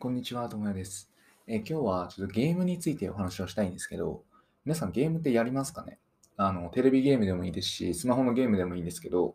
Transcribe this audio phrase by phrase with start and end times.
[0.00, 1.10] こんにちは、ともやです。
[1.48, 4.22] え今日はちょっとゲームについてお話をしたいんですけど、
[4.64, 5.98] 皆さんゲームってやりますかね？
[6.36, 9.34] あの、テレビゲームでもいいですし、スマホのゲームでもいいんですけど、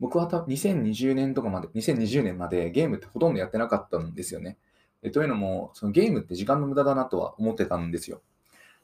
[0.00, 4.56] 僕はた2020年とかまで、2020年までゲームってほとんどやってなかったんですよね。
[5.02, 8.22] えというのも、そのゲームって時間の無駄だなとは思ってたんですよ。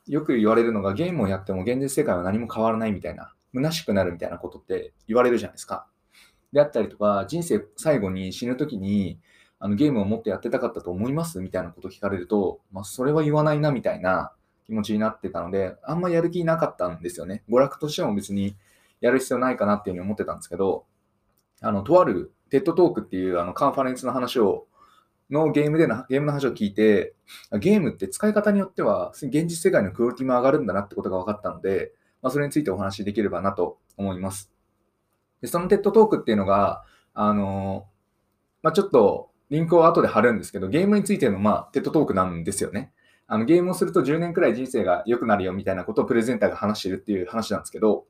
[0.06, 5.86] よく言われるのが、ゲームをやっても現実世界は何も変わらないみたいな、虚しくなるみたいなことって言われるじゃないですか。
[6.52, 9.18] であったりとか、人生最後に死ぬ時に、
[9.58, 14.32] あのゲームをもっとやってたかったと思いますみたいなことを聞かれると、まあ、それは言わないなみたいな
[14.66, 17.42] 気持ちになってたので、あんまやる気なかったんですよね。
[17.48, 18.56] 娯楽としても別に
[19.00, 20.86] やる必要ないかなっていうふうに思ってたんですけど、
[21.60, 24.66] あの、とあるテッドトークっていうあのカンファレンスの話を、
[25.30, 27.14] のゲームでの、ゲームの話を聞いて、
[27.58, 34.50] ゲームって使い方によっては、現実世界のクオリティも上がるんだなってことが分かったので、まあ、それについてお話しできればなと思います。
[35.40, 37.86] でその TED Talk っていうのが、あの
[38.62, 42.92] まあ、ちょっとリンクを後で貼るんですけど、ゲームについての、まあ、 TED Talk なんですよね。
[43.28, 48.04] あのゲームをすると10年くらい人生が良くなるよみたいなことをプレゼンターが話してるっていう話なんですけど、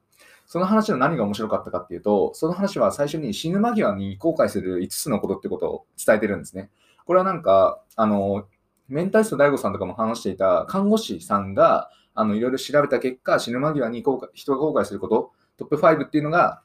[0.46, 6.70] その話の何が面白かったかっていうと、その話は最初に死ぬ間際に後悔する5つのことってことを伝えてるんですね。
[7.04, 8.46] これはなんか、あの、
[8.88, 16.63] メンタリスト DAIGO さんとかも話していた看護師さんが、あの、いろいろ調べた結果、死ぬ間際に後悔人が後悔すること、トップ5っていうのが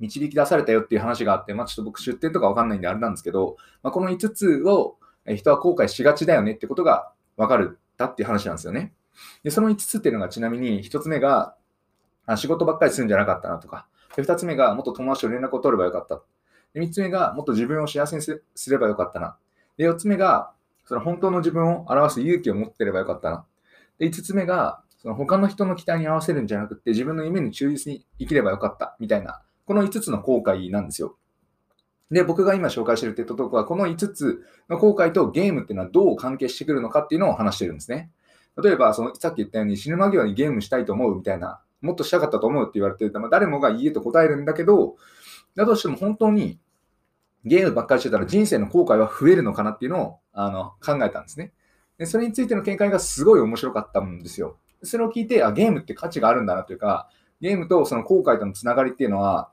[0.00, 4.96] 導き出されたよっていう話があって、まあ、ちょっと僕出典とかわかんないんであれなんですけど、まあ、この5つを
[5.36, 8.94] 人は後悔しがちだよねってことが分かるたっていう話なんですよね。
[9.42, 11.54] で、その5つっていうのがちなみに1つ目が
[12.24, 16.22] あ仕事ばっかりするんじゃなかったなとか、で2つ目がもっと友達と連絡を取ればよかった。
[16.72, 19.36] で3つ目がもっと自分を幸せにすすればよかったな。
[19.76, 20.52] で4つ目が
[20.84, 23.44] その本当の自分を表す勇気を持ってればよかったな。
[23.98, 31.18] で5つ目がその他の人の期待に合わせるんじゃなくて自分の夢に忠実に生きればよかったみたいなこの5つの後悔なんですよ。
[32.10, 38.10] で、僕が今紹介しているテッドトークは、この5つの後悔とゲームっていうのはどう関係してくるのかっていうのを話してるんですね。
[38.62, 44.96] 例えば、そのさっき言ったように死ぬ間際にゲームしたいと思うみたいな、もっとしたかったと思うって言われてると、まあ、誰もがいいえと答えるんだけど、
[45.54, 46.58] だとしても本当に
[47.44, 51.52] ゲームばっかりしてたら人生の後悔は増えるのかなっていうのをあの考えたんですね。
[51.98, 54.56] で、それについての見解がすごい面白かったんですよ。
[54.82, 57.10] それを聞いて、あ、ゲームって価値があるんだなというか、
[57.40, 59.50] ゲームとその後悔とのつながりっていうのは、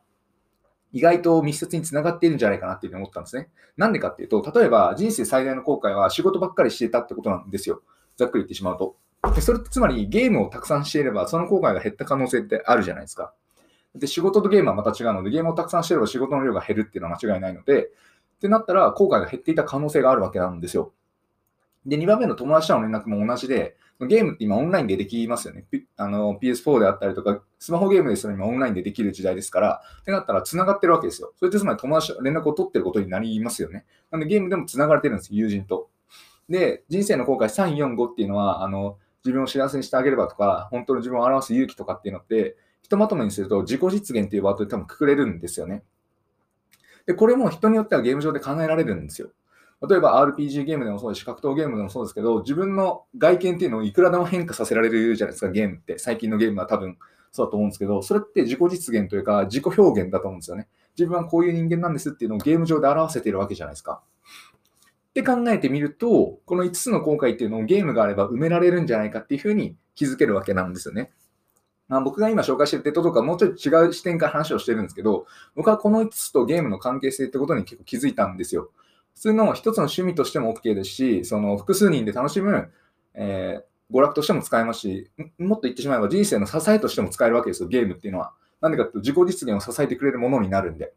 [0.95, 3.49] 意外と密接につながっているんじゃないかなっていうふうに思ったんですね。
[3.75, 7.81] なんでかっていうと、例えば人生最大の後悔は仕事ばっかりしてたってことなんですよ。
[8.15, 8.95] ざっくり言ってしまうと。
[9.35, 13.33] でそれってつまりゲームをたくさんしていれば、その後悔が減った可能性ってあるじゃないですか。
[13.93, 17.89] で、仕事とゲームはまた違うので、ゲームをたくさんしていれば仕事の量が減るっていうのは間違いないので、っ
[18.39, 20.93] てなったら後悔が減っていた可能性があるわけなんですよ。
[21.85, 25.65] で、2番目の友達との連絡も同じで、ゲームって今オンラインでできますよね。
[25.95, 31.31] あの PS4 であったりとか、スマホゲームですら今オンラインでできる時代ですから、ってなったら繋がってるわけですよ。
[31.37, 33.85] それってつまり友達と連絡を取ってることになりますよね。
[34.11, 35.89] なんでゲームでも繋がれてるんです、友人と。
[36.49, 45.83] で、人生の後悔3、4、5っていうのは、あの、自分を幸せにしてあげればとか、本当の自分を表す勇気とかっていうのって、ひとまとめにすると自己実現っていうワードで多分くくれるんですよね。
[47.07, 49.31] で、これも人によってはゲーム上で考えられるんですよ。
[49.87, 55.97] 例えば RPG ゲームでもそうですし、格闘ゲームでもそうですけど、自分の外見っていうのをいくらでも変化させられるじゃないですか、ゲームって。
[55.97, 56.97] 最近のゲームは多分
[57.31, 60.67] そうだと思うんですけど、それって自己実現というか、自己表現だと思うんですよね。
[60.97, 64.01] 自分はこういう人間なんですっていうのをゲーム上で表せてるわけじゃないですか。
[65.09, 71.11] って考えてみると、この5つの後悔っていうのをゲームがあれば埋められるんじゃないかっていうふうに気づけるわけなんですよね。
[71.87, 75.25] まあ、僕が今紹介してる TED とかもうちょっと違う視点から話をしてるんですけど、
[75.55, 78.71] 僕はこの5つとゲームの関係性ってことに結構気づいたんですよ。
[79.15, 82.69] 普通の一つの趣味としても OK ですし、その複数人で楽しむ、
[83.13, 85.09] えー、娯楽としても使えますし、
[85.39, 88.33] もっと言ってしまえば人生の支えとしても使えるわけですよ、ゲームっていうのは。
[88.61, 90.93] なんでかっていうと自己実現を支えてくれるものになるんで。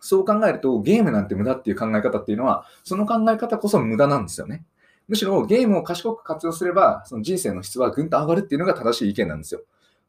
[0.00, 4.64] そう考えると、ゲームなんて無駄っていう考え方っていうのは、その考え方こそ無駄なんですよね。
[5.06, 9.60] むしろゲームを賢く活用すれば、その人生の質はぐんと上がるっていうのが正しい意見なんですよ。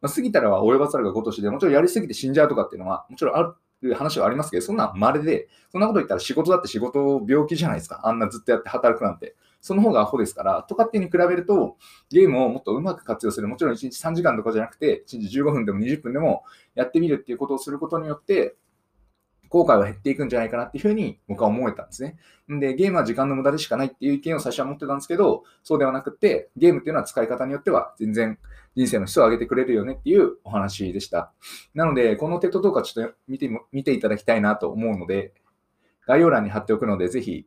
[0.02, 3.54] まあ、過ぎたらは及ばざるが如しで、もちろんやりすぎて死んじゃうとかっていうのは、もちろんある
[3.88, 8.02] いう話はありますけど、そんな稀で、そんなこと言ったら仕事だって仕事病気じゃないですか。
[8.04, 9.36] あんなずっとやって働くなんて。
[9.64, 11.78] その方がアホですから、とかっていうに比べると、
[12.10, 13.48] ゲームをもっとうまく活用する。
[13.48, 16.44] もちろん1日3時間とかじゃなくて、1日15分でも20分でも
[16.76, 18.58] やってみるっていうことをすることによって、
[19.54, 22.18] 後悔は減っていくんじゃないかなっていうふうに僕は思えたんですね。
[22.50, 28.40] で、ゲームは時間の無駄でしかないっていう意見を最初は持ってたんですけど、そうではなくて、ゲームっていうのは使い方によっては全然
[28.76, 31.32] 人生の質を上げてくれるよねっていうお話でした。
[31.76, 35.36] なので、このテッドトークはちょっと見て見ていただきたいなと思うので、
[36.08, 37.46] 概要欄に貼っておくので、ぜひ、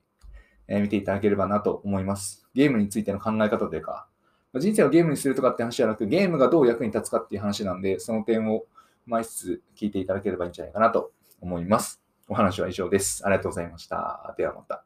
[0.69, 2.47] え見ていただければなと思います。
[2.55, 4.07] ゲームについての考え方というか、
[4.55, 8.65] 人生をゲームにするとかって話じゃなく、ゲームがどう役に立つかっていう話なんで、その点を
[9.07, 11.11] 毎日聞いていただければいいんじゃないかなと
[11.41, 12.01] 思います。
[12.29, 13.25] お話は以上です。
[13.27, 14.35] ありがとうございました。
[14.37, 14.86] ではまた。